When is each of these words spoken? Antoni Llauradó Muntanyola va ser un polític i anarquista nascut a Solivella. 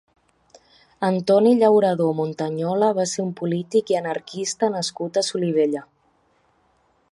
Antoni 1.09 1.51
Llauradó 1.59 2.07
Muntanyola 2.21 2.89
va 3.01 3.05
ser 3.13 3.25
un 3.27 3.31
polític 3.43 3.93
i 3.95 3.99
anarquista 4.01 4.73
nascut 4.79 5.21
a 5.23 5.27
Solivella. 5.31 5.85